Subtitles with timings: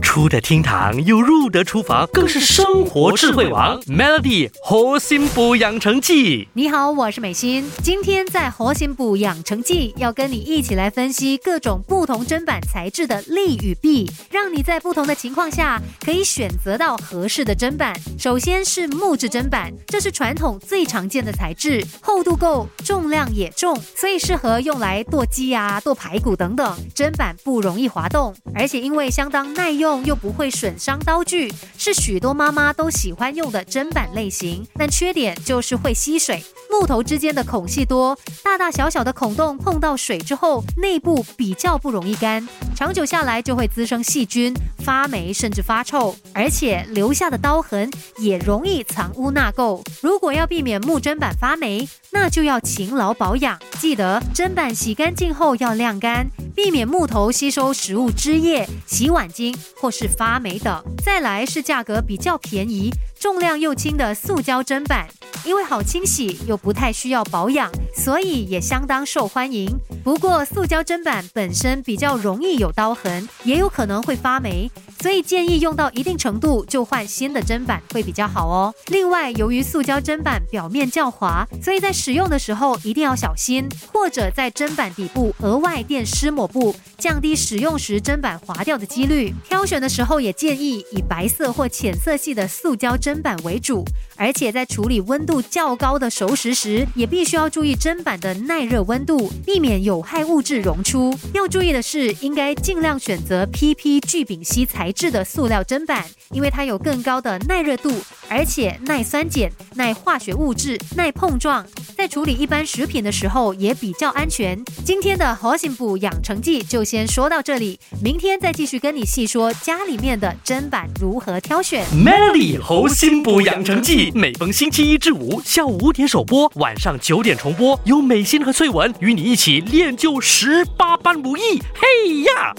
[0.00, 3.80] 出得厅堂又入得厨房，更是生活智慧王。
[3.82, 7.70] Melody 活心补养成记，你好，我是美心。
[7.82, 17.94] 今天在活心补养成记，要跟你一起来分析各种不同砧板材质的利与弊，让你在不同的情况下可以选择到合适的砧板。
[18.18, 26.76] 首先是木质砧板，这是传统最常见的材质，厚度够，重量也重，所以适合用来剁鸡啊、剁排骨等等。
[26.94, 29.89] 砧板不容易滑动，而且因为相当耐用。
[30.04, 34.66] 又不会损伤刀具，是许多妈妈都喜欢用的砧板类型。
[34.74, 49.82] 但缺点就是会吸水，木头之间的孔隙多，大大小小的孔洞碰到水之后，内部比较不容易干，长久下来就会滋生细菌、发霉甚至发臭，而且留下的刀痕也容易藏污纳垢。
[50.00, 56.26] 如果要避免木砧板发霉，那就要勤劳保养，记得砧板洗干净后要晾干。
[56.54, 60.82] 避免木头吸收食物汁液、洗碗巾或是发霉等。
[61.02, 65.08] 再来是价格比较便宜、重量又轻的塑胶砧板，
[65.44, 69.68] 因为好清洗又不太需要保养，所以也相当受欢迎。
[70.02, 74.70] 不过塑胶砧板本身比较容易有刀痕，也有可能会发霉。
[75.00, 78.74] 所以建议用到一定程度就换新的砧板会比较好哦。
[78.88, 89.34] 另外，由于塑胶砧板表面较滑，所以在使用的时候一定要小心，或者在砧板底部额外垫湿抹布，降低使用时砧板滑掉的几率。
[89.48, 93.82] 挑选的时候也建议以白色或浅色系的塑胶砧板为主，
[94.16, 101.16] 而且在处理温度较高的熟食时，也必须要注意砧板的耐热温度，避免有害物质溶出。
[101.32, 104.90] 要注意的是，应该尽量选择 PP 聚丙烯材。
[104.92, 107.90] 质的塑料砧板，因为它有更高的耐热度，
[108.28, 111.66] 而且耐酸碱、耐化学物质、耐碰撞，
[112.00, 114.58] 在处理一般食品的时候也比较安全。
[114.86, 121.84] 今天的核心补养成记就先说到这里，明天再继续跟你细说家里面的砧板如何挑选。
[121.88, 131.62] Melody 核心补养成记，每逢星期一至五下午五点首播，晚上九点重播，有美心和翠文与你一起练就十八般武艺。
[131.74, 132.54] 嘿呀！